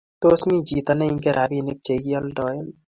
[0.23, 2.65] tos mi chito ne ingen robinik che kioldoen?